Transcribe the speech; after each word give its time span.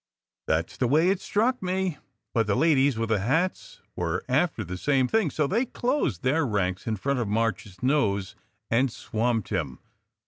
"That 0.47 0.71
s 0.71 0.77
the 0.77 0.87
way 0.87 1.09
it 1.09 1.21
struck 1.21 1.61
me. 1.61 1.99
But 2.33 2.47
the 2.47 2.55
ladies 2.55 2.97
with 2.97 3.09
the 3.09 3.19
hats 3.19 3.81
were 3.95 4.25
after 4.27 4.63
the 4.63 4.75
same 4.75 5.07
thing, 5.07 5.29
so 5.29 5.45
they 5.45 5.63
closed 5.67 6.23
their 6.23 6.43
ranks 6.43 6.87
in 6.87 6.95
front 6.95 7.19
of 7.19 7.27
March 7.27 7.67
s 7.67 7.83
nose, 7.83 8.35
and 8.71 8.91
swamped 8.91 9.49
him. 9.49 9.77